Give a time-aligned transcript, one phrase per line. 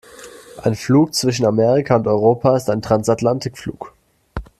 [0.63, 3.93] Ein Flug zwischen Amerika und Europa ist ein Transatlantikflug.